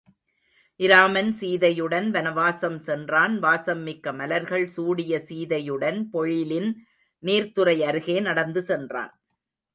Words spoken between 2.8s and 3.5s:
சென்றான்